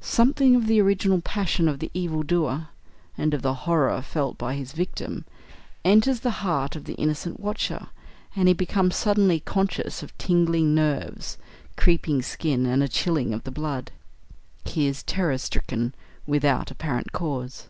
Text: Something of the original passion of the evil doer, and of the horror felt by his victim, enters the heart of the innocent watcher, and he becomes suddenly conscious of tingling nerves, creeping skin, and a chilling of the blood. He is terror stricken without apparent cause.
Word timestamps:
Something 0.00 0.54
of 0.54 0.68
the 0.68 0.80
original 0.80 1.20
passion 1.20 1.66
of 1.68 1.80
the 1.80 1.90
evil 1.92 2.22
doer, 2.22 2.68
and 3.18 3.34
of 3.34 3.42
the 3.42 3.52
horror 3.66 4.00
felt 4.00 4.38
by 4.38 4.54
his 4.54 4.70
victim, 4.74 5.24
enters 5.84 6.20
the 6.20 6.30
heart 6.46 6.76
of 6.76 6.84
the 6.84 6.92
innocent 6.94 7.40
watcher, 7.40 7.88
and 8.36 8.46
he 8.46 8.54
becomes 8.54 8.94
suddenly 8.94 9.40
conscious 9.40 10.00
of 10.00 10.16
tingling 10.18 10.72
nerves, 10.72 11.36
creeping 11.76 12.22
skin, 12.22 12.64
and 12.64 12.80
a 12.80 12.86
chilling 12.86 13.34
of 13.34 13.42
the 13.42 13.50
blood. 13.50 13.90
He 14.64 14.86
is 14.86 15.02
terror 15.02 15.36
stricken 15.36 15.96
without 16.28 16.70
apparent 16.70 17.10
cause. 17.10 17.68